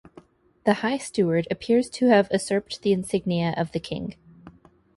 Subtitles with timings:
[0.63, 4.15] The high steward appears to have usurped the insignia of the king.